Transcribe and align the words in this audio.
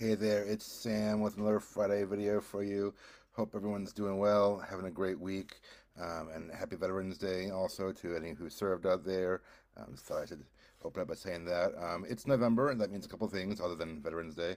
Hey 0.00 0.14
there, 0.14 0.44
it's 0.44 0.64
Sam 0.64 1.20
with 1.20 1.36
another 1.36 1.60
Friday 1.60 2.04
video 2.04 2.40
for 2.40 2.62
you. 2.62 2.94
Hope 3.32 3.54
everyone's 3.54 3.92
doing 3.92 4.16
well, 4.16 4.58
having 4.58 4.86
a 4.86 4.90
great 4.90 5.20
week, 5.20 5.60
um, 6.00 6.30
and 6.34 6.50
happy 6.50 6.74
Veterans 6.76 7.18
Day 7.18 7.50
also 7.50 7.92
to 7.92 8.16
any 8.16 8.30
who 8.32 8.48
served 8.48 8.86
out 8.86 9.04
there. 9.04 9.42
Um, 9.76 9.94
thought 9.94 10.22
I 10.22 10.24
should 10.24 10.42
open 10.82 11.02
up 11.02 11.08
by 11.08 11.16
saying 11.16 11.44
that. 11.44 11.72
Um, 11.78 12.06
it's 12.08 12.26
November, 12.26 12.70
and 12.70 12.80
that 12.80 12.90
means 12.90 13.04
a 13.04 13.10
couple 13.10 13.28
things 13.28 13.60
other 13.60 13.74
than 13.74 14.00
Veterans 14.00 14.34
Day. 14.34 14.56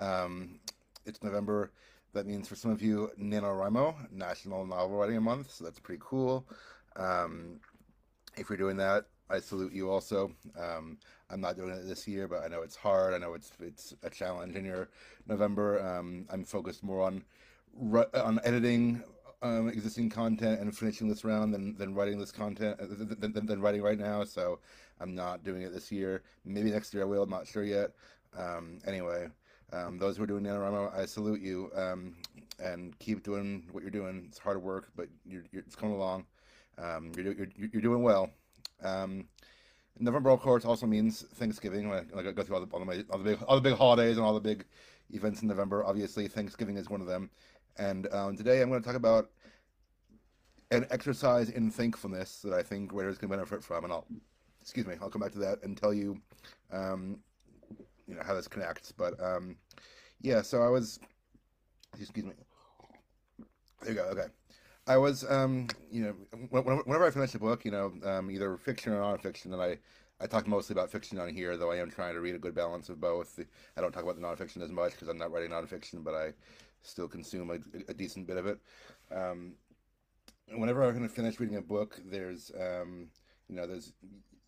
Um, 0.00 0.58
it's 1.06 1.22
November, 1.22 1.70
that 2.12 2.26
means 2.26 2.48
for 2.48 2.56
some 2.56 2.72
of 2.72 2.82
you, 2.82 3.12
NaNoWriMo, 3.16 4.10
National 4.10 4.66
Novel 4.66 4.98
Writing 4.98 5.22
Month, 5.22 5.52
so 5.52 5.62
that's 5.62 5.78
pretty 5.78 6.02
cool. 6.04 6.48
Um, 6.96 7.60
if 8.36 8.48
you're 8.48 8.58
doing 8.58 8.78
that, 8.78 9.04
I 9.30 9.40
salute 9.40 9.72
you 9.72 9.90
also. 9.90 10.32
Um, 10.58 10.98
I'm 11.30 11.40
not 11.40 11.56
doing 11.56 11.70
it 11.70 11.86
this 11.86 12.08
year, 12.08 12.26
but 12.26 12.42
I 12.42 12.48
know 12.48 12.62
it's 12.62 12.76
hard. 12.76 13.14
I 13.14 13.18
know 13.18 13.34
it's 13.34 13.52
it's 13.60 13.94
a 14.02 14.10
challenge 14.10 14.56
in 14.56 14.64
your 14.64 14.88
November. 15.26 15.80
Um, 15.86 16.26
I'm 16.30 16.44
focused 16.44 16.82
more 16.82 17.02
on 17.02 17.24
on 18.14 18.40
editing 18.44 19.02
um, 19.42 19.68
existing 19.68 20.10
content 20.10 20.60
and 20.60 20.76
finishing 20.76 21.08
this 21.08 21.24
round 21.24 21.54
than, 21.54 21.76
than 21.76 21.94
writing 21.94 22.18
this 22.18 22.32
content 22.32 22.78
uh, 22.80 22.86
than, 22.88 23.32
than, 23.32 23.46
than, 23.46 23.60
writing 23.60 23.80
right 23.80 23.98
now. 23.98 24.24
So 24.24 24.58
I'm 25.00 25.14
not 25.14 25.44
doing 25.44 25.62
it 25.62 25.72
this 25.72 25.90
year. 25.90 26.22
Maybe 26.44 26.70
next 26.70 26.92
year 26.92 27.04
I 27.04 27.06
will. 27.06 27.22
I'm 27.22 27.30
not 27.30 27.46
sure 27.46 27.64
yet. 27.64 27.92
Um, 28.36 28.78
anyway, 28.86 29.28
um, 29.72 29.98
those 29.98 30.16
who 30.16 30.24
are 30.24 30.26
doing 30.26 30.44
NaNoWriMo, 30.44 30.94
I 30.94 31.06
salute 31.06 31.40
you 31.40 31.70
um, 31.74 32.16
and 32.62 32.98
keep 32.98 33.22
doing 33.22 33.64
what 33.72 33.82
you're 33.82 33.90
doing. 33.90 34.26
It's 34.28 34.38
hard 34.38 34.62
work, 34.62 34.88
but 34.94 35.08
you're, 35.24 35.44
you're, 35.52 35.62
it's 35.62 35.76
coming 35.76 35.94
along. 35.94 36.26
You're, 37.16 37.32
you're, 37.32 37.48
you're 37.56 37.82
doing 37.82 38.02
well. 38.02 38.30
Um, 38.82 39.26
November, 39.98 40.30
of 40.30 40.40
course, 40.40 40.64
also 40.64 40.86
means 40.86 41.22
Thanksgiving. 41.34 41.90
Like 41.90 42.26
I 42.26 42.32
go 42.32 42.42
through 42.42 42.56
all 42.56 42.66
the, 42.66 42.72
all 42.72 42.84
the, 42.84 43.06
all 43.10 43.18
the 43.18 43.24
big 43.24 43.42
all 43.42 43.56
the 43.56 43.60
big 43.60 43.76
holidays 43.76 44.16
and 44.16 44.24
all 44.24 44.34
the 44.34 44.40
big 44.40 44.64
events 45.10 45.42
in 45.42 45.48
November. 45.48 45.84
Obviously, 45.84 46.28
Thanksgiving 46.28 46.76
is 46.76 46.88
one 46.88 47.00
of 47.00 47.06
them. 47.06 47.30
And 47.76 48.12
um, 48.12 48.36
today, 48.36 48.62
I'm 48.62 48.68
going 48.68 48.80
to 48.80 48.86
talk 48.86 48.96
about 48.96 49.30
an 50.70 50.86
exercise 50.90 51.50
in 51.50 51.70
thankfulness 51.70 52.40
that 52.42 52.52
I 52.52 52.62
think 52.62 52.92
writers 52.92 53.18
can 53.18 53.28
benefit 53.28 53.62
from. 53.62 53.84
And 53.84 53.92
I'll, 53.92 54.06
excuse 54.62 54.86
me, 54.86 54.94
I'll 55.00 55.10
come 55.10 55.20
back 55.22 55.32
to 55.32 55.38
that 55.40 55.62
and 55.62 55.76
tell 55.76 55.92
you, 55.92 56.20
um, 56.72 57.18
you 58.06 58.14
know, 58.14 58.22
how 58.24 58.34
this 58.34 58.48
connects. 58.48 58.92
But 58.92 59.20
um, 59.22 59.56
yeah, 60.20 60.42
so 60.42 60.62
I 60.62 60.68
was, 60.68 60.98
excuse 61.98 62.24
me. 62.24 62.32
There 63.82 63.92
you 63.92 63.94
go. 63.94 64.04
Okay. 64.04 64.26
I 64.86 64.96
was, 64.96 65.24
um, 65.30 65.68
you 65.90 66.02
know, 66.02 66.14
whenever 66.50 67.06
I 67.06 67.10
finish 67.10 67.34
a 67.34 67.38
book, 67.38 67.64
you 67.64 67.70
know, 67.70 67.92
um, 68.04 68.30
either 68.30 68.56
fiction 68.56 68.92
or 68.92 69.00
nonfiction, 69.00 69.52
and 69.52 69.62
I, 69.62 69.78
I 70.20 70.26
talk 70.26 70.46
mostly 70.46 70.74
about 70.74 70.90
fiction 70.90 71.18
on 71.18 71.32
here, 71.32 71.56
though 71.56 71.70
I 71.70 71.76
am 71.76 71.90
trying 71.90 72.14
to 72.14 72.20
read 72.20 72.34
a 72.34 72.38
good 72.38 72.54
balance 72.54 72.88
of 72.88 73.00
both. 73.00 73.38
I 73.76 73.80
don't 73.80 73.92
talk 73.92 74.02
about 74.02 74.16
the 74.16 74.22
nonfiction 74.22 74.62
as 74.62 74.72
much 74.72 74.92
because 74.92 75.08
I'm 75.08 75.18
not 75.18 75.32
writing 75.32 75.50
nonfiction, 75.50 76.02
but 76.02 76.14
I 76.14 76.32
still 76.82 77.08
consume 77.08 77.50
a, 77.50 77.90
a 77.90 77.94
decent 77.94 78.26
bit 78.26 78.36
of 78.36 78.46
it. 78.46 78.58
Um, 79.14 79.52
whenever 80.48 80.82
I'm 80.82 80.96
going 80.96 81.08
to 81.08 81.14
finish 81.14 81.38
reading 81.38 81.56
a 81.56 81.62
book, 81.62 82.00
there's, 82.04 82.50
um, 82.58 83.08
you 83.48 83.56
know, 83.56 83.66
there's 83.66 83.92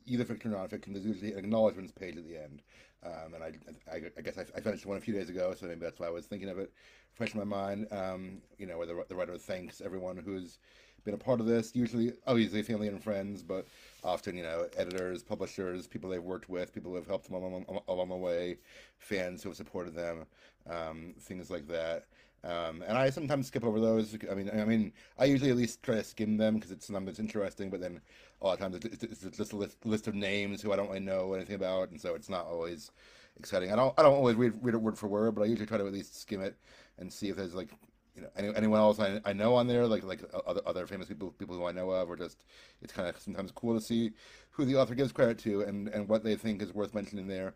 either 0.07 0.25
fiction 0.25 0.55
or 0.55 0.57
nonfiction. 0.57 0.93
There's 0.93 1.07
usually 1.07 1.33
an 1.33 1.39
acknowledgments 1.39 1.93
page 1.93 2.17
at 2.17 2.27
the 2.27 2.37
end, 2.37 2.63
um, 3.05 3.35
and 3.35 3.43
I, 3.43 3.53
I, 3.93 4.01
I 4.17 4.21
guess 4.21 4.39
I, 4.39 4.45
I, 4.57 4.61
finished 4.61 4.87
one 4.87 4.97
a 4.97 5.01
few 5.01 5.15
days 5.15 5.29
ago, 5.29 5.55
so 5.59 5.67
maybe 5.67 5.81
that's 5.81 5.99
why 5.99 6.07
I 6.07 6.11
was 6.11 6.27
thinking 6.27 6.49
of 6.49 6.59
it 6.59 6.73
fresh 7.15 7.35
in 7.35 7.39
my 7.39 7.45
mind. 7.45 7.87
Um, 7.91 8.39
you 8.59 8.67
know, 8.67 8.79
where 8.79 8.87
the, 8.87 9.05
the 9.09 9.15
writer 9.15 9.37
thanks 9.39 9.81
everyone 9.81 10.17
who's 10.17 10.59
been 11.05 11.15
a 11.15 11.19
part 11.19 11.41
of 11.41 11.47
this. 11.47 11.75
Usually, 11.75 12.13
obviously, 12.27 12.63
family 12.63 12.89
and 12.89 13.03
friends, 13.03 13.43
but 13.43 13.67
often, 14.05 14.37
you 14.37 14.43
know, 14.43 14.67
editors, 14.77 15.23
publishers, 15.23 15.87
people 15.87 16.11
they've 16.11 16.23
worked 16.23 16.49
with, 16.49 16.73
people 16.73 16.91
who 16.91 16.97
have 16.97 17.07
helped 17.07 17.27
them 17.27 17.35
along, 17.35 17.65
along 17.89 18.09
the 18.09 18.17
way, 18.17 18.59
fans 18.99 19.43
who 19.43 19.49
have 19.49 19.57
supported 19.57 19.95
them, 19.95 20.27
um, 20.69 21.15
things 21.19 21.51
like 21.51 21.67
that. 21.69 22.05
Um, 22.45 22.83
and 22.87 22.99
I 22.99 23.11
sometimes 23.11 23.47
skip 23.47 23.65
over 23.65 23.79
those. 23.79 24.17
I 24.31 24.35
mean, 24.35 24.51
I 24.51 24.65
mean, 24.65 24.93
I 25.19 25.27
usually 25.27 25.51
at 25.51 25.57
least 25.57 25.83
try 25.83 25.97
to 25.97 26.05
skim 26.05 26.37
them 26.37 26.55
because 26.55 26.73
it's 26.73 26.87
something 26.87 27.05
that's 27.05 27.21
interesting. 27.21 27.71
But 27.71 27.81
then 27.81 28.01
a 28.41 28.47
lot 28.47 28.55
of 28.55 28.59
times 28.59 28.77
it's, 28.85 29.05
it's 29.05 29.37
just 29.37 29.53
a 29.53 29.57
list, 29.57 29.85
list 29.85 30.09
of 30.09 30.15
names 30.15 30.61
who 30.61 30.73
I 30.73 30.77
don't 30.77 30.89
really 30.89 31.01
know 31.01 31.35
anything 31.35 31.55
about, 31.55 31.91
and 31.91 32.01
so 32.01 32.15
it's 32.15 32.29
not 32.29 32.47
always 32.47 32.91
exciting. 33.39 33.73
I 33.73 33.77
don't 33.77 33.95
I 33.99 34.03
don't 34.03 34.15
always 34.15 34.37
read 34.37 34.55
read 34.61 34.75
it 34.75 34.79
word 34.79 34.99
for 34.99 35.07
word, 35.07 35.35
but 35.35 35.43
I 35.43 35.47
usually 35.47 35.67
try 35.67 35.79
to 35.79 35.87
at 35.87 35.93
least 35.93 36.21
skim 36.21 36.43
it 36.43 36.57
and 36.99 37.13
see 37.13 37.29
if 37.29 37.37
there's 37.37 37.55
like 37.55 37.71
you 38.17 38.23
know 38.23 38.29
any, 38.37 38.55
anyone 38.57 38.81
else 38.81 38.99
I, 38.99 39.21
I 39.25 39.33
know 39.33 39.55
on 39.55 39.69
there, 39.69 39.87
like 39.87 40.03
like 40.03 40.23
other 40.47 40.63
other 40.67 40.87
famous 40.89 41.07
people 41.09 41.31
people 41.39 41.57
who 41.57 41.67
I 41.67 41.73
know 41.73 41.91
of, 41.91 42.11
or 42.11 42.17
just 42.17 42.43
it's 42.83 42.93
kind 42.93 43.09
of 43.09 43.19
sometimes 43.21 43.53
cool 43.53 43.75
to 43.75 43.81
see 43.81 44.13
who 44.51 44.65
the 44.65 44.77
author 44.77 44.97
gives 44.97 45.13
credit 45.13 45.39
to 45.41 45.63
and 45.63 45.89
and 45.89 46.09
what 46.09 46.25
they 46.25 46.35
think 46.35 46.61
is 46.61 46.75
worth 46.75 46.93
mentioning 46.93 47.29
there. 47.29 47.55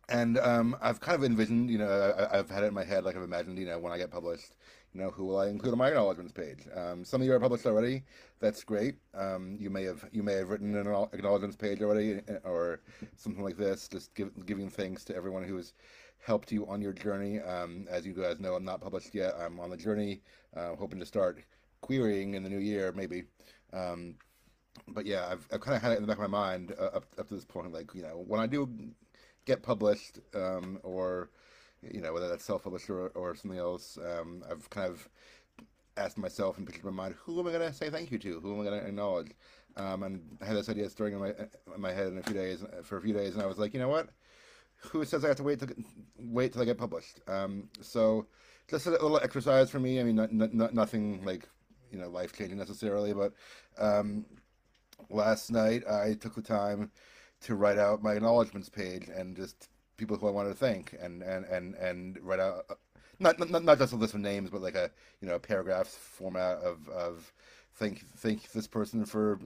and 0.08 0.38
um, 0.38 0.76
I've 0.80 1.00
kind 1.00 1.16
of 1.16 1.24
envisioned, 1.24 1.70
you 1.70 1.78
know, 1.78 2.28
I, 2.32 2.36
have 2.36 2.50
had 2.50 2.62
it 2.62 2.68
in 2.68 2.74
my 2.74 2.84
head, 2.84 3.04
like 3.04 3.16
I've 3.16 3.22
imagined, 3.22 3.58
you 3.58 3.66
know, 3.66 3.78
when 3.78 3.92
I 3.92 3.98
get 3.98 4.10
published, 4.10 4.54
you 4.94 5.00
know, 5.00 5.10
who 5.10 5.26
will 5.26 5.38
I 5.38 5.48
include 5.48 5.72
on 5.72 5.78
my 5.78 5.88
acknowledgments 5.88 6.32
page? 6.32 6.68
Um, 6.74 7.04
some 7.04 7.20
of 7.20 7.26
you 7.26 7.32
are 7.34 7.40
published 7.40 7.66
already. 7.66 8.04
That's 8.38 8.62
great. 8.62 8.96
Um, 9.14 9.56
you 9.58 9.68
may 9.68 9.82
have 9.82 10.04
you 10.12 10.22
may 10.22 10.34
have 10.34 10.48
written 10.48 10.76
an 10.76 10.86
acknowledgments 11.12 11.56
page 11.56 11.82
already, 11.82 12.20
eh, 12.28 12.38
or 12.44 12.80
something 13.16 13.42
like 13.42 13.56
this, 13.56 13.88
just 13.88 14.14
give, 14.14 14.46
giving 14.46 14.70
thanks 14.70 15.04
to 15.06 15.16
everyone 15.16 15.42
who 15.42 15.56
has 15.56 15.74
helped 16.18 16.52
you 16.52 16.66
on 16.66 16.80
your 16.80 16.92
journey. 16.92 17.40
Um, 17.40 17.86
as 17.90 18.06
you 18.06 18.12
guys 18.12 18.40
know, 18.40 18.54
I'm 18.54 18.64
not 18.64 18.80
published 18.80 19.14
yet. 19.14 19.34
I'm 19.38 19.58
on 19.60 19.70
the 19.70 19.76
journey, 19.76 20.20
uh, 20.56 20.76
hoping 20.76 21.00
to 21.00 21.06
start 21.06 21.42
querying 21.80 22.34
in 22.34 22.42
the 22.42 22.48
new 22.48 22.58
year, 22.58 22.92
maybe. 22.92 23.24
Um, 23.72 24.14
but 24.88 25.06
yeah, 25.06 25.26
I've, 25.30 25.46
I've 25.52 25.60
kind 25.60 25.76
of 25.76 25.82
had 25.82 25.92
it 25.92 25.96
in 25.96 26.02
the 26.02 26.08
back 26.08 26.16
of 26.16 26.30
my 26.30 26.38
mind 26.38 26.74
uh, 26.78 26.96
up, 26.96 27.06
up 27.18 27.28
to 27.28 27.34
this 27.34 27.44
point, 27.44 27.72
like, 27.72 27.94
you 27.94 28.02
know, 28.02 28.24
when 28.26 28.40
I 28.40 28.46
do 28.46 28.68
get 29.46 29.62
published, 29.62 30.18
um, 30.34 30.78
or 30.82 31.30
you 31.82 32.00
know 32.00 32.12
whether 32.12 32.28
that's 32.28 32.44
self-published 32.44 32.90
or, 32.90 33.08
or 33.10 33.34
something 33.34 33.58
else. 33.58 33.98
Um, 33.98 34.44
I've 34.50 34.68
kind 34.68 34.90
of 34.90 35.08
asked 35.96 36.18
myself 36.18 36.58
and 36.58 36.66
pictured 36.66 36.84
in 36.84 36.94
my 36.94 37.04
mind, 37.04 37.14
who 37.24 37.40
am 37.40 37.46
I 37.46 37.52
going 37.52 37.66
to 37.66 37.72
say 37.72 37.88
thank 37.88 38.10
you 38.10 38.18
to? 38.18 38.40
Who 38.40 38.54
am 38.54 38.60
I 38.60 38.64
going 38.64 38.80
to 38.80 38.86
acknowledge? 38.86 39.32
Um, 39.76 40.02
and 40.02 40.22
I 40.42 40.46
had 40.46 40.56
this 40.56 40.68
idea 40.68 40.88
stirring 40.90 41.14
in 41.14 41.20
my 41.20 41.28
in 41.74 41.80
my 41.80 41.92
head 41.92 42.08
in 42.08 42.18
a 42.18 42.22
few 42.22 42.34
days 42.34 42.64
for 42.82 42.98
a 42.98 43.02
few 43.02 43.14
days, 43.14 43.34
and 43.34 43.42
I 43.42 43.46
was 43.46 43.58
like, 43.58 43.72
you 43.72 43.80
know 43.80 43.88
what? 43.88 44.08
Who 44.90 45.04
says 45.04 45.24
I 45.24 45.28
have 45.28 45.36
to 45.38 45.42
wait 45.42 45.60
to 45.60 45.74
wait 46.18 46.52
till 46.52 46.62
I 46.62 46.66
get 46.66 46.78
published? 46.78 47.20
Um, 47.28 47.68
so 47.80 48.26
just 48.68 48.86
a 48.86 48.90
little 48.90 49.18
exercise 49.18 49.70
for 49.70 49.78
me. 49.78 50.00
I 50.00 50.02
mean, 50.02 50.16
not, 50.16 50.32
not, 50.32 50.74
nothing 50.74 51.24
like 51.24 51.48
you 51.90 51.98
know 51.98 52.08
life 52.08 52.32
changing 52.36 52.58
necessarily, 52.58 53.12
but 53.12 53.32
um, 53.78 54.24
last 55.10 55.50
night 55.50 55.82
I 55.88 56.14
took 56.14 56.34
the 56.34 56.42
time 56.42 56.90
to 57.46 57.54
write 57.54 57.78
out 57.78 58.02
my 58.02 58.14
acknowledgments 58.14 58.68
page 58.68 59.08
and 59.08 59.36
just 59.36 59.68
people 59.96 60.16
who 60.16 60.26
I 60.26 60.30
wanted 60.30 60.50
to 60.50 60.54
thank 60.56 60.94
and 61.00 61.22
and 61.22 61.44
and 61.46 61.74
and 61.76 62.18
write 62.22 62.40
out 62.40 62.78
not 63.18 63.38
not 63.38 63.64
not 63.64 63.78
just 63.78 63.92
a 63.92 63.96
list 63.96 64.14
of 64.14 64.20
names, 64.20 64.50
but 64.50 64.60
like 64.60 64.74
a 64.74 64.90
you 65.20 65.28
know 65.28 65.36
a 65.36 65.40
paragraph 65.40 65.86
format 65.86 66.58
of 66.58 66.88
of 66.88 67.32
thank 67.76 68.04
thank 68.16 68.50
this 68.52 68.66
person 68.66 69.04
for 69.04 69.38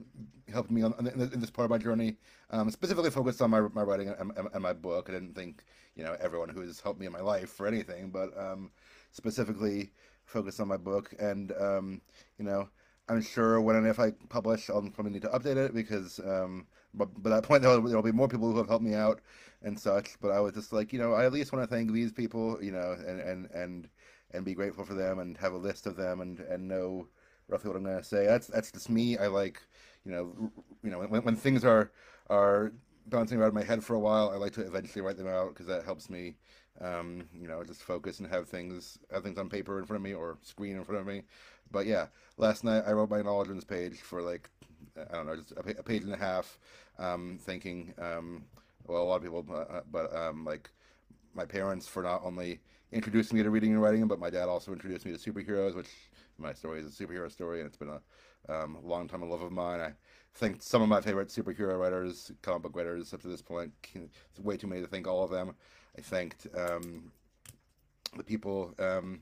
helping 0.51 0.75
me 0.75 0.81
on, 0.81 0.93
in, 1.13 1.39
this 1.39 1.51
part 1.51 1.65
of 1.65 1.69
my 1.69 1.77
journey. 1.77 2.15
Um, 2.49 2.69
specifically 2.71 3.11
focused 3.11 3.41
on 3.41 3.51
my 3.51 3.61
my 3.61 3.83
writing 3.83 4.09
and, 4.09 4.31
and, 4.35 4.47
and, 4.51 4.63
my 4.63 4.73
book. 4.73 5.09
I 5.09 5.13
didn't 5.13 5.35
think 5.35 5.63
you 5.95 6.03
know 6.03 6.17
everyone 6.19 6.49
who 6.49 6.61
has 6.61 6.79
helped 6.79 6.99
me 6.99 7.05
in 7.05 7.11
my 7.11 7.21
life 7.21 7.49
for 7.49 7.67
anything, 7.67 8.09
but 8.09 8.35
um, 8.37 8.71
specifically 9.11 9.91
focused 10.25 10.59
on 10.59 10.67
my 10.67 10.77
book. 10.77 11.13
And 11.19 11.51
um, 11.53 12.01
you 12.39 12.45
know, 12.45 12.67
I'm 13.07 13.21
sure 13.21 13.61
when 13.61 13.75
and 13.75 13.87
if 13.87 13.99
I 13.99 14.11
publish, 14.29 14.69
I'll 14.69 14.81
probably 14.81 15.13
need 15.13 15.21
to 15.21 15.29
update 15.29 15.57
it 15.57 15.73
because 15.73 16.19
um, 16.19 16.65
but 16.93 17.21
by 17.21 17.29
that 17.29 17.43
point 17.43 17.61
there'll, 17.61 17.81
there'll 17.81 18.03
be 18.03 18.11
more 18.11 18.27
people 18.27 18.51
who 18.51 18.57
have 18.57 18.67
helped 18.67 18.83
me 18.83 18.93
out 18.93 19.21
and 19.63 19.79
such. 19.79 20.17
But 20.21 20.31
I 20.31 20.39
was 20.39 20.53
just 20.53 20.73
like, 20.73 20.93
you 20.93 20.99
know, 20.99 21.13
I 21.13 21.25
at 21.25 21.33
least 21.33 21.51
want 21.53 21.67
to 21.67 21.73
thank 21.73 21.91
these 21.91 22.11
people, 22.11 22.57
you 22.61 22.71
know, 22.71 22.95
and 23.05 23.19
and 23.19 23.49
and 23.51 23.89
and 24.31 24.45
be 24.45 24.53
grateful 24.53 24.85
for 24.85 24.93
them 24.93 25.19
and 25.19 25.37
have 25.37 25.53
a 25.53 25.57
list 25.57 25.87
of 25.87 25.95
them 25.95 26.21
and 26.21 26.39
and 26.39 26.67
know 26.67 27.07
roughly 27.47 27.69
what 27.69 27.77
I'm 27.77 27.85
to 27.85 28.03
say. 28.03 28.25
That's 28.25 28.47
that's 28.47 28.71
just 28.71 28.89
me. 28.89 29.17
I 29.17 29.27
like, 29.27 29.61
you 30.05 30.11
know, 30.11 30.51
you 30.83 30.89
know, 30.91 30.99
when 30.99 31.23
when 31.23 31.35
things 31.35 31.63
are 31.63 31.91
are 32.29 32.71
bouncing 33.07 33.39
around 33.39 33.53
my 33.53 33.63
head 33.63 33.83
for 33.83 33.95
a 33.95 33.99
while, 33.99 34.29
I 34.29 34.35
like 34.35 34.53
to 34.53 34.61
eventually 34.61 35.01
write 35.01 35.17
them 35.17 35.27
out 35.27 35.49
because 35.49 35.67
that 35.67 35.83
helps 35.83 36.09
me, 36.09 36.35
um, 36.79 37.27
you 37.33 37.47
know, 37.47 37.63
just 37.63 37.81
focus 37.83 38.19
and 38.19 38.27
have 38.29 38.47
things 38.47 38.97
have 39.11 39.23
things 39.23 39.37
on 39.37 39.49
paper 39.49 39.79
in 39.79 39.85
front 39.85 39.97
of 39.97 40.03
me 40.03 40.13
or 40.13 40.37
screen 40.41 40.77
in 40.77 40.83
front 40.83 41.01
of 41.01 41.07
me. 41.07 41.23
But 41.71 41.85
yeah, 41.85 42.07
last 42.37 42.63
night 42.63 42.83
I 42.87 42.91
wrote 42.93 43.09
my 43.09 43.19
acknowledgements 43.19 43.65
page 43.65 43.97
for 43.99 44.21
like 44.21 44.49
I 44.97 45.15
don't 45.15 45.25
know, 45.25 45.35
just 45.35 45.53
a, 45.55 45.83
page 45.83 46.03
and 46.03 46.13
a 46.13 46.17
half, 46.17 46.57
um, 46.99 47.39
thanking 47.41 47.93
um, 47.99 48.43
well 48.87 49.03
a 49.03 49.05
lot 49.05 49.17
of 49.17 49.23
people, 49.23 49.45
uh, 49.53 49.81
but 49.91 50.15
um, 50.15 50.45
like 50.45 50.69
my 51.33 51.45
parents 51.45 51.87
for 51.87 52.03
not 52.03 52.21
only 52.23 52.59
introducing 52.91 53.37
me 53.37 53.43
to 53.43 53.49
reading 53.49 53.71
and 53.71 53.81
writing, 53.81 54.07
but 54.07 54.19
my 54.19 54.29
dad 54.29 54.49
also 54.49 54.73
introduced 54.73 55.05
me 55.05 55.15
to 55.15 55.17
superheroes, 55.17 55.75
which 55.75 55.89
my 56.37 56.53
story 56.53 56.81
is 56.81 56.87
a 56.87 57.03
superhero 57.03 57.31
story, 57.31 57.59
and 57.59 57.67
it's 57.67 57.77
been 57.77 57.89
a 57.89 58.01
um, 58.49 58.77
long 58.83 59.07
time 59.07 59.21
a 59.21 59.25
love 59.25 59.41
of 59.41 59.51
mine. 59.51 59.79
I 59.79 59.93
think 60.33 60.61
some 60.61 60.81
of 60.81 60.89
my 60.89 61.01
favorite 61.01 61.29
superhero 61.29 61.79
writers, 61.79 62.31
comic 62.41 62.63
book 62.63 62.75
writers, 62.75 63.13
up 63.13 63.21
to 63.21 63.27
this 63.27 63.41
point, 63.41 63.71
it's 63.93 64.39
way 64.39 64.57
too 64.57 64.67
many 64.67 64.81
to 64.81 64.87
thank 64.87 65.07
all 65.07 65.23
of 65.23 65.29
them. 65.29 65.53
I 65.97 66.01
thanked 66.01 66.47
um, 66.57 67.11
the 68.17 68.23
people, 68.23 68.73
um, 68.79 69.19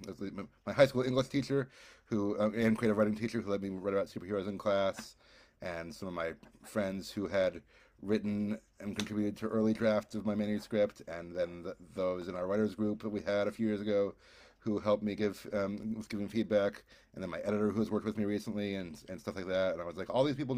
my 0.66 0.74
high 0.74 0.86
school 0.86 1.04
English 1.04 1.28
teacher, 1.28 1.70
who 2.06 2.38
uh, 2.40 2.50
and 2.56 2.78
creative 2.78 2.98
writing 2.98 3.16
teacher, 3.16 3.42
who 3.42 3.52
let 3.52 3.62
me 3.62 3.70
write 3.70 3.94
about 3.94 4.08
superheroes 4.08 4.48
in 4.48 4.58
class 4.58 5.16
and 5.62 5.94
some 5.94 6.08
of 6.08 6.14
my 6.14 6.34
friends 6.64 7.12
who 7.12 7.28
had 7.28 7.62
written 8.02 8.58
and 8.80 8.96
contributed 8.96 9.36
to 9.38 9.48
early 9.48 9.74
drafts 9.74 10.16
of 10.16 10.26
my 10.26 10.36
manuscript, 10.36 11.02
and 11.08 11.36
then 11.36 11.64
the, 11.64 11.76
those 11.96 12.28
in 12.28 12.36
our 12.36 12.48
writers 12.48 12.76
group 12.76 13.02
that 13.02 13.10
we 13.10 13.22
had 13.22 13.48
a 13.48 13.52
few 13.52 13.68
years 13.68 13.82
ago 13.82 14.14
who 14.60 14.78
helped 14.78 15.04
me 15.04 15.16
give 15.16 15.48
um, 15.54 15.96
was 15.96 16.08
giving 16.08 16.28
feedback, 16.28 16.84
and 17.14 17.24
then 17.24 17.30
my 17.30 17.40
editor 17.40 17.72
who 17.72 17.80
has 17.80 17.90
worked 17.90 18.06
with 18.06 18.18
me 18.18 18.26
recently 18.26 18.76
and 18.76 19.02
and 19.10 19.20
stuff 19.20 19.36
like 19.36 19.48
that. 19.48 19.74
And 19.74 19.82
I 19.82 19.86
was 19.86 19.96
like, 19.96 20.14
all 20.14 20.24
these 20.24 20.36
people 20.36 20.56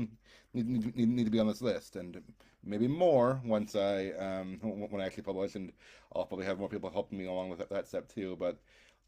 need 0.53 0.67
need, 0.67 0.95
need 0.95 1.25
to 1.25 1.31
be 1.31 1.39
on 1.39 1.47
this 1.47 1.61
list, 1.61 1.95
and 1.95 2.21
maybe 2.63 2.87
more 2.87 3.39
once 3.45 3.75
I 3.75 4.09
um, 4.11 4.59
when 4.61 5.01
I 5.01 5.05
actually 5.05 5.23
publish, 5.23 5.55
and 5.55 5.71
I'll 6.15 6.25
probably 6.25 6.45
have 6.45 6.59
more 6.59 6.69
people 6.69 6.89
helping 6.89 7.17
me 7.17 7.25
along 7.25 7.49
with 7.49 7.59
that, 7.59 7.69
that 7.69 7.87
step 7.87 8.07
too. 8.07 8.35
But 8.39 8.57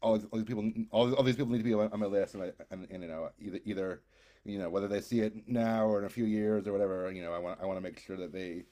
all, 0.00 0.20
all 0.30 0.38
these 0.38 0.44
people, 0.44 0.70
all, 0.90 1.12
all 1.14 1.22
these 1.22 1.36
people 1.36 1.50
need 1.50 1.58
to 1.58 1.64
be 1.64 1.74
on, 1.74 1.90
on 1.92 2.00
my 2.00 2.06
list, 2.06 2.34
and, 2.34 2.44
I, 2.44 2.52
and, 2.70 2.86
and 2.90 3.02
you 3.02 3.08
know 3.08 3.30
either 3.40 3.60
either 3.64 4.00
you 4.44 4.58
know 4.58 4.70
whether 4.70 4.88
they 4.88 5.00
see 5.00 5.20
it 5.20 5.48
now 5.48 5.86
or 5.86 5.98
in 5.98 6.04
a 6.04 6.10
few 6.10 6.24
years 6.24 6.66
or 6.66 6.72
whatever. 6.72 7.10
You 7.12 7.22
know, 7.22 7.32
I 7.32 7.38
want 7.38 7.60
I 7.62 7.66
want 7.66 7.76
to 7.78 7.82
make 7.82 8.00
sure 8.00 8.16
that 8.16 8.32
they 8.32 8.64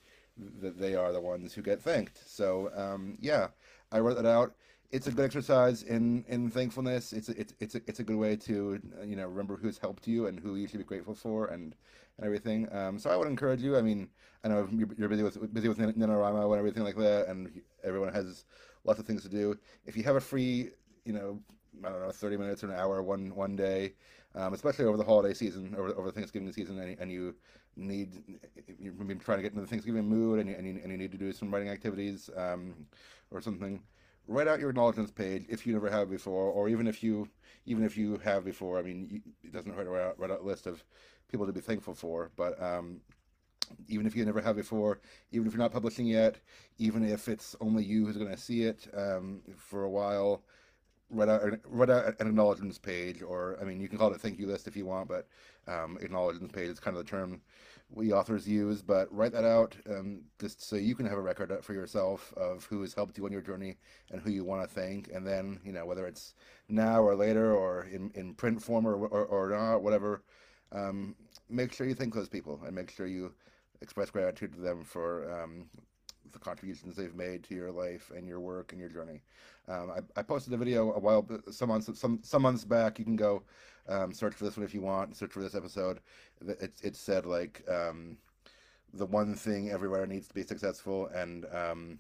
that 0.61 0.79
they 0.79 0.95
are 0.95 1.13
the 1.13 1.21
ones 1.21 1.53
who 1.53 1.63
get 1.63 1.81
thanked. 1.81 2.23
So 2.27 2.71
um, 2.75 3.19
yeah, 3.21 3.49
I 3.91 4.01
wrote 4.01 4.17
that 4.17 4.27
out 4.27 4.55
it's 4.93 5.07
a 5.07 5.11
good 5.11 5.25
exercise 5.25 5.83
in 5.83 6.25
in 6.29 6.51
thankfulness. 6.51 7.13
It's 7.13 7.31
it's 7.31 7.55
it's 7.61 7.75
a, 7.75 7.81
it's 7.87 8.01
a 8.01 8.05
good 8.05 8.17
way 8.17 8.37
to 8.37 8.79
you 9.05 9.17
know 9.17 9.27
remember 9.27 9.57
who's 9.57 9.79
helped 9.79 10.07
you 10.07 10.27
and 10.27 10.39
who 10.39 10.55
you 10.55 10.69
should 10.69 10.79
be 10.79 10.85
grateful 10.85 11.15
for 11.15 11.47
and 11.47 11.75
and 12.19 12.27
everything. 12.27 12.69
Um, 12.73 12.99
so 12.99 13.11
I 13.11 13.17
would 13.17 13.27
encourage 13.27 13.63
you. 13.63 13.77
I 13.77 13.83
mean, 13.83 14.09
I 14.45 14.49
know 14.49 14.69
you're 14.71 15.09
busy 15.09 15.23
with 15.23 15.53
busy 15.55 15.69
with 15.69 15.79
NaNoWriMo 15.79 16.51
and 16.51 16.59
everything 16.59 16.85
like 16.85 16.97
that, 16.97 17.29
and 17.29 17.63
everyone 17.83 18.13
has 18.13 18.45
lots 18.85 19.01
of 19.01 19.07
things 19.07 19.23
to 19.23 19.31
do. 19.31 19.59
If 19.87 19.97
you 19.97 20.03
have 20.03 20.17
a 20.17 20.21
free, 20.21 20.71
you 21.07 21.15
know, 21.15 21.41
I 21.83 21.89
don't 21.89 22.03
know, 22.03 22.11
thirty 22.11 22.37
minutes 22.37 22.63
or 22.63 22.69
an 22.69 22.79
hour 22.79 23.03
one 23.03 23.35
one 23.35 23.57
day, 23.57 23.95
um, 24.35 24.55
especially 24.55 24.85
over 24.85 24.97
the 24.97 25.05
holiday 25.05 25.35
season, 25.35 25.75
over 25.77 25.89
over 25.97 26.09
the 26.09 26.13
Thanksgiving 26.13 26.53
season, 26.53 26.79
and, 26.79 26.99
and 26.99 27.11
you 27.11 27.35
need 27.77 28.23
you've 28.79 28.99
been 29.07 29.19
trying 29.19 29.39
to 29.39 29.43
get 29.43 29.53
into 29.53 29.63
the 29.63 29.67
Thanksgiving 29.67 30.09
mood, 30.09 30.41
and 30.41 30.49
you, 30.49 30.57
and 30.57 30.67
you, 30.67 30.81
and 30.83 30.91
you 30.93 30.99
need 30.99 31.13
to 31.13 31.19
do 31.19 31.33
some 31.33 31.53
writing 31.53 31.69
activities 31.69 32.31
um, 32.37 32.75
or 33.31 33.41
something 33.41 33.83
write 34.29 34.49
out 34.49 34.61
your 34.61 34.71
acknowledgments 34.71 35.11
page 35.11 35.45
if 35.49 35.67
you 35.67 35.73
never 35.73 35.91
have 35.91 36.11
before, 36.11 36.51
or 36.51 36.69
even 36.69 36.87
if 36.87 37.03
you 37.03 37.29
even 37.67 37.85
if 37.85 37.97
you 37.97 38.19
have 38.19 38.45
before. 38.45 38.79
I 38.79 38.83
mean, 38.83 39.09
you, 39.11 39.21
it 39.45 39.53
doesn't 39.53 39.73
hurt 39.73 39.85
to 39.85 39.91
write 39.91 40.03
out, 40.03 40.19
write 40.19 40.31
out 40.31 40.41
a 40.41 40.45
list 40.45 40.67
of 40.67 40.85
people 41.31 41.47
to 41.47 41.53
be 41.53 41.61
thankful 41.61 41.95
for. 41.95 42.31
But 42.37 42.61
um, 42.63 43.01
even 43.89 44.07
if 44.07 44.17
you 44.17 44.25
never 44.25 44.41
have 44.41 44.57
before, 44.57 45.01
even 45.31 45.47
if 45.47 45.53
you're 45.53 45.63
not 45.63 45.73
publishing 45.73 46.07
yet, 46.07 46.37
even 46.79 47.05
if 47.05 47.29
it's 47.29 47.57
only 47.61 47.85
you 47.85 48.07
who's 48.07 48.17
going 48.17 48.31
to 48.31 48.37
see 48.37 48.63
it 48.63 48.89
um, 48.97 49.41
for 49.57 49.85
a 49.85 49.91
while, 49.91 50.43
write 51.13 51.29
out 51.29 51.43
write 51.69 51.91
out 51.91 52.21
an 52.21 52.27
acknowledgments 52.27 52.79
page, 52.79 53.23
or 53.23 53.57
I 53.61 53.65
mean, 53.65 53.81
you 53.81 53.89
can 53.89 53.99
call 53.99 54.11
it 54.11 54.17
a 54.17 54.19
thank 54.19 54.39
you 54.39 54.47
list 54.47 54.67
if 54.67 54.77
you 54.77 54.87
want, 54.87 55.09
but 55.09 55.29
um, 55.69 55.99
acknowledgments 56.01 56.55
page 56.55 56.69
is 56.69 56.81
kind 56.81 56.97
of 56.97 57.05
the 57.05 57.11
term 57.11 57.41
we 57.95 58.13
authors 58.13 58.49
use, 58.49 58.83
but 58.83 59.13
write 59.15 59.33
that 59.33 59.45
out 59.45 59.77
um, 59.91 60.23
just 60.41 60.63
so 60.63 60.77
you 60.77 60.95
can 60.95 61.07
have 61.07 61.19
a 61.19 61.23
record 61.23 61.53
for 61.63 61.75
yourself 61.75 62.33
of 62.37 62.65
who 62.65 62.81
has 62.81 62.95
helped 62.95 63.19
you 63.19 63.25
on 63.27 63.33
your 63.33 63.43
journey 63.43 63.77
and 64.11 64.21
who 64.21 64.31
you 64.31 64.45
want 64.45 64.67
to 64.67 64.75
thank. 64.75 65.11
And 65.13 65.27
then, 65.27 65.61
you 65.65 65.73
know, 65.73 65.85
whether 65.85 66.07
it's 66.07 66.35
now 66.69 67.03
or 67.03 67.15
later 67.15 67.55
or 67.55 67.85
in, 67.93 68.11
in 68.15 68.35
print 68.35 68.63
form 68.63 68.87
or, 68.87 68.95
or, 68.95 69.27
or 69.27 69.51
not, 69.51 69.83
whatever, 69.83 70.23
um, 70.73 71.15
make 71.51 71.73
sure 71.73 71.87
you 71.87 71.95
thank 71.95 72.15
those 72.15 72.29
people 72.29 72.61
and 72.65 72.75
make 72.75 72.91
sure 72.91 73.07
you 73.07 73.35
express 73.83 74.11
gratitude 74.11 74.55
to 74.55 74.61
them 74.61 74.85
for 74.85 75.31
um, 75.31 75.67
the 76.33 76.39
contributions 76.39 76.97
they've 76.97 77.15
made 77.15 77.45
to 77.45 77.55
your 77.55 77.71
life 77.71 78.11
and 78.15 78.27
your 78.27 78.41
work 78.41 78.73
and 78.73 78.81
your 78.81 78.89
journey. 78.89 79.23
Um, 79.69 79.91
I, 79.91 80.21
I, 80.21 80.23
posted 80.23 80.53
a 80.53 80.57
video 80.57 80.93
a 80.93 80.99
while, 80.99 81.27
some 81.51 81.69
months, 81.69 81.89
some 81.99 82.19
some 82.23 82.43
months 82.43 82.65
back. 82.65 82.99
You 82.99 83.05
can 83.05 83.17
go 83.17 83.43
um, 83.89 84.13
search 84.13 84.35
for 84.35 84.45
this 84.45 84.57
one 84.57 84.65
if 84.65 84.75
you 84.75 84.81
want. 84.81 85.17
Search 85.17 85.33
for 85.33 85.41
this 85.41 85.55
episode. 85.55 86.01
It 86.47 86.73
it 86.83 86.97
said 86.97 87.27
like 87.27 87.63
um, 87.69 88.17
the 88.93 89.07
one 89.07 89.35
thing 89.35 89.71
everywhere 89.71 90.07
needs 90.07 90.27
to 90.29 90.35
be 90.35 90.43
successful, 90.43 91.07
and 91.15 91.47
um, 91.55 91.99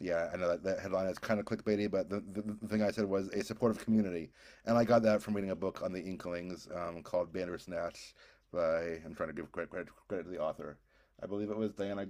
yeah, 0.00 0.30
I 0.32 0.36
know 0.36 0.48
that, 0.48 0.62
that 0.64 0.80
headline 0.80 1.06
is 1.06 1.18
kind 1.18 1.40
of 1.40 1.46
clickbaity, 1.46 1.90
but 1.90 2.08
the, 2.08 2.22
the, 2.32 2.42
the, 2.42 2.68
thing 2.68 2.82
I 2.82 2.90
said 2.90 3.06
was 3.06 3.28
a 3.28 3.42
supportive 3.42 3.82
community, 3.82 4.30
and 4.66 4.76
I 4.76 4.84
got 4.84 5.02
that 5.02 5.22
from 5.22 5.34
reading 5.34 5.50
a 5.50 5.56
book 5.56 5.80
on 5.82 5.92
the 5.92 6.02
Inklings 6.02 6.68
um, 6.74 7.02
called 7.02 7.32
Bandersnatch 7.32 8.14
by 8.52 9.00
I'm 9.04 9.14
trying 9.14 9.28
to 9.28 9.34
give 9.34 9.50
credit, 9.52 9.70
credit, 9.70 9.88
credit 10.08 10.24
to 10.24 10.30
the 10.30 10.40
author. 10.40 10.78
I 11.22 11.26
believe 11.26 11.50
it 11.50 11.56
was 11.56 11.72
Diana 11.72 12.06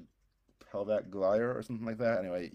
Pavlac 0.73 1.11
Glyer 1.11 1.55
or 1.55 1.63
something 1.63 1.87
like 1.87 1.99
that. 1.99 2.19
Anyway, 2.19 2.51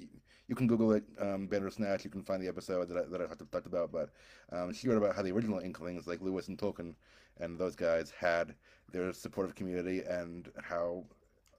you 0.48 0.56
can 0.56 0.68
Google 0.68 0.92
it, 0.92 1.04
um, 1.20 1.48
Bandersnatch. 1.48 2.04
You 2.04 2.10
can 2.10 2.24
find 2.24 2.42
the 2.44 2.48
episode 2.48 2.90
that 2.90 2.98
I, 2.98 3.10
that 3.10 3.22
I 3.22 3.26
talked 3.52 3.66
about. 3.66 3.92
But 3.92 4.10
um, 4.52 4.74
she 4.74 4.88
wrote 4.88 4.98
about 4.98 5.16
how 5.16 5.22
the 5.22 5.32
original 5.32 5.60
Inklings, 5.60 6.08
like 6.08 6.22
Lewis 6.22 6.48
and 6.48 6.58
Tolkien, 6.58 6.96
and 7.40 7.58
those 7.58 7.76
guys 7.76 8.12
had 8.12 8.56
their 8.92 9.14
supportive 9.14 9.56
community, 9.56 10.02
and 10.02 10.52
how 10.62 11.06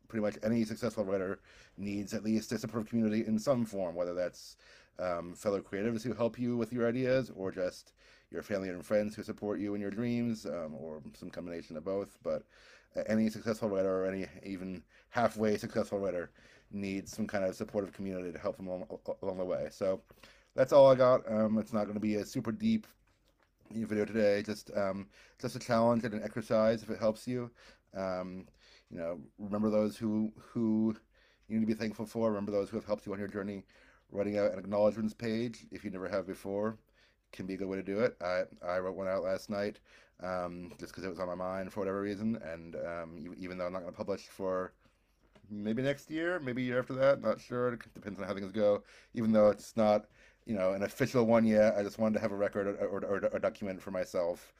pretty 0.08 0.22
much 0.22 0.36
any 0.42 0.62
successful 0.64 1.04
writer 1.04 1.40
needs 1.78 2.12
at 2.12 2.22
least 2.22 2.52
a 2.52 2.58
supportive 2.58 2.88
community 2.90 3.24
in 3.26 3.38
some 3.38 3.64
form, 3.64 3.94
whether 3.94 4.12
that's 4.12 4.56
um, 4.98 5.34
fellow 5.34 5.60
creatives 5.60 6.02
who 6.02 6.12
help 6.12 6.38
you 6.38 6.56
with 6.58 6.70
your 6.70 6.86
ideas, 6.86 7.30
or 7.34 7.50
just 7.50 7.94
your 8.30 8.42
family 8.42 8.68
and 8.68 8.84
friends 8.84 9.14
who 9.14 9.22
support 9.22 9.58
you 9.58 9.74
in 9.74 9.80
your 9.80 9.90
dreams, 9.90 10.44
um, 10.44 10.74
or 10.74 11.00
some 11.14 11.30
combination 11.30 11.78
of 11.78 11.84
both. 11.84 12.18
But 12.22 12.44
any 13.06 13.28
successful 13.30 13.68
writer, 13.68 14.02
or 14.02 14.06
any 14.06 14.26
even 14.44 14.82
halfway 15.10 15.56
successful 15.56 15.98
writer, 15.98 16.30
needs 16.70 17.14
some 17.14 17.26
kind 17.26 17.44
of 17.44 17.54
supportive 17.54 17.92
community 17.92 18.32
to 18.32 18.38
help 18.38 18.56
them 18.56 18.66
along, 18.66 18.86
along 19.22 19.38
the 19.38 19.44
way. 19.44 19.68
So 19.70 20.00
that's 20.54 20.72
all 20.72 20.90
I 20.90 20.94
got. 20.94 21.30
Um, 21.30 21.58
it's 21.58 21.72
not 21.72 21.84
going 21.84 21.94
to 21.94 22.00
be 22.00 22.16
a 22.16 22.24
super 22.24 22.52
deep 22.52 22.86
video 23.70 24.04
today. 24.04 24.42
Just 24.42 24.70
um, 24.76 25.06
just 25.40 25.56
a 25.56 25.58
challenge 25.58 26.04
and 26.04 26.14
an 26.14 26.22
exercise 26.22 26.82
if 26.82 26.90
it 26.90 26.98
helps 26.98 27.26
you. 27.26 27.50
Um, 27.96 28.46
you 28.90 28.98
know, 28.98 29.20
remember 29.38 29.70
those 29.70 29.96
who 29.96 30.32
who 30.36 30.94
you 31.48 31.58
need 31.58 31.66
to 31.66 31.74
be 31.74 31.78
thankful 31.78 32.06
for. 32.06 32.28
Remember 32.28 32.52
those 32.52 32.70
who 32.70 32.76
have 32.76 32.86
helped 32.86 33.06
you 33.06 33.12
on 33.12 33.18
your 33.18 33.28
journey. 33.28 33.64
Writing 34.10 34.36
out 34.36 34.52
an 34.52 34.58
acknowledgments 34.58 35.14
page 35.14 35.66
if 35.70 35.84
you 35.84 35.90
never 35.90 36.06
have 36.06 36.26
before 36.26 36.76
can 37.32 37.46
be 37.46 37.54
a 37.54 37.56
good 37.56 37.68
way 37.68 37.76
to 37.76 37.82
do 37.82 38.00
it. 38.00 38.16
I 38.22 38.42
I 38.64 38.78
wrote 38.78 38.96
one 38.96 39.08
out 39.08 39.22
last 39.22 39.50
night 39.50 39.80
um, 40.22 40.72
just 40.78 40.92
because 40.92 41.04
it 41.04 41.08
was 41.08 41.18
on 41.18 41.26
my 41.26 41.34
mind 41.34 41.72
for 41.72 41.80
whatever 41.80 42.00
reason, 42.00 42.38
and 42.44 42.76
um, 42.76 43.34
even 43.38 43.58
though 43.58 43.66
I'm 43.66 43.72
not 43.72 43.80
going 43.80 43.92
to 43.92 43.96
publish 43.96 44.22
for 44.22 44.72
maybe 45.50 45.82
next 45.82 46.10
year, 46.10 46.40
maybe 46.40 46.62
year 46.62 46.78
after 46.78 46.94
that. 46.94 47.20
Not 47.20 47.40
sure. 47.40 47.74
It 47.74 47.94
depends 47.94 48.18
on 48.18 48.26
how 48.26 48.34
things 48.34 48.52
go. 48.52 48.82
Even 49.14 49.32
though 49.32 49.48
it's 49.48 49.76
not, 49.76 50.06
you 50.46 50.54
know, 50.54 50.72
an 50.72 50.82
official 50.82 51.26
one 51.26 51.44
yet, 51.44 51.74
I 51.76 51.82
just 51.82 51.98
wanted 51.98 52.14
to 52.14 52.20
have 52.20 52.32
a 52.32 52.36
record 52.36 52.66
or, 52.66 52.86
or, 52.86 53.04
or 53.04 53.16
a 53.32 53.40
document 53.40 53.80
for 53.80 53.90
myself, 53.90 54.52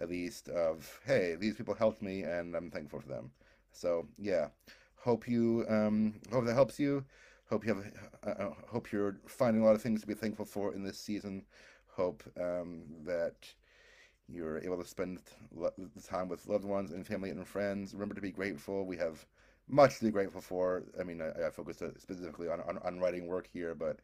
at 0.00 0.08
least, 0.08 0.48
of 0.48 1.00
hey, 1.04 1.36
these 1.38 1.56
people 1.56 1.74
helped 1.74 2.02
me, 2.02 2.22
and 2.22 2.54
I'm 2.54 2.70
thankful 2.70 3.00
for 3.00 3.08
them. 3.08 3.30
So 3.72 4.06
yeah, 4.18 4.48
hope 4.96 5.28
you 5.28 5.66
um, 5.68 6.14
hope 6.32 6.44
that 6.46 6.54
helps 6.54 6.78
you. 6.78 7.04
Hope 7.48 7.64
you 7.66 7.74
have. 7.74 7.92
Uh, 8.26 8.42
uh 8.42 8.50
hope 8.68 8.92
you're 8.92 9.16
finding 9.26 9.62
a 9.62 9.64
lot 9.66 9.74
of 9.74 9.82
things 9.82 10.00
to 10.00 10.06
be 10.06 10.14
thankful 10.14 10.44
for 10.44 10.74
in 10.74 10.82
this 10.82 10.98
season. 10.98 11.44
Hope 11.96 12.22
um, 12.40 12.82
that 13.04 13.34
you're 14.28 14.58
able 14.58 14.78
to 14.78 14.88
spend 14.88 15.20
the 15.56 16.02
time 16.02 16.28
with 16.28 16.46
loved 16.48 16.64
ones 16.64 16.92
and 16.92 17.06
family 17.06 17.30
and 17.30 17.46
friends. 17.46 17.94
Remember 17.94 18.14
to 18.14 18.20
be 18.20 18.30
grateful. 18.32 18.86
We 18.86 18.96
have 18.98 19.24
much 19.68 19.98
to 19.98 20.04
be 20.04 20.10
grateful 20.10 20.40
for. 20.40 20.84
I 21.00 21.04
mean, 21.04 21.20
I, 21.22 21.46
I 21.46 21.50
focused 21.50 21.82
specifically 21.98 22.48
on, 22.48 22.60
on, 22.62 22.78
on 22.84 23.00
writing 23.00 23.26
work 23.26 23.48
here, 23.52 23.74
but 23.74 24.00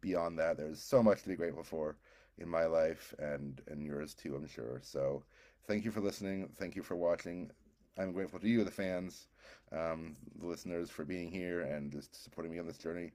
beyond 0.00 0.38
that, 0.38 0.56
there's 0.56 0.80
so 0.82 1.02
much 1.02 1.22
to 1.22 1.28
be 1.28 1.36
grateful 1.36 1.64
for 1.64 1.96
in 2.38 2.48
my 2.48 2.66
life 2.66 3.14
and 3.18 3.62
and 3.68 3.84
yours 3.84 4.14
too, 4.14 4.36
I'm 4.36 4.46
sure. 4.46 4.80
So, 4.82 5.22
thank 5.66 5.84
you 5.84 5.90
for 5.90 6.00
listening. 6.00 6.48
Thank 6.56 6.76
you 6.76 6.82
for 6.82 6.96
watching. 6.96 7.50
I'm 7.98 8.12
grateful 8.12 8.38
to 8.40 8.48
you, 8.48 8.64
the 8.64 8.70
fans, 8.70 9.28
um, 9.72 10.16
the 10.40 10.46
listeners, 10.46 10.90
for 10.90 11.04
being 11.04 11.30
here 11.30 11.62
and 11.62 11.90
just 11.90 12.22
supporting 12.22 12.52
me 12.52 12.58
on 12.58 12.66
this 12.66 12.78
journey. 12.78 13.12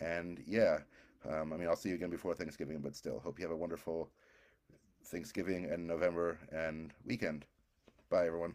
And 0.00 0.42
yeah, 0.46 0.80
um, 1.28 1.52
I 1.52 1.56
mean, 1.56 1.68
I'll 1.68 1.76
see 1.76 1.90
you 1.90 1.94
again 1.94 2.10
before 2.10 2.34
Thanksgiving, 2.34 2.80
but 2.80 2.96
still, 2.96 3.20
hope 3.20 3.38
you 3.38 3.44
have 3.44 3.52
a 3.52 3.56
wonderful 3.56 4.10
Thanksgiving 5.04 5.66
and 5.66 5.86
November 5.86 6.38
and 6.52 6.92
weekend. 7.04 7.46
Bye, 8.10 8.26
everyone. 8.26 8.54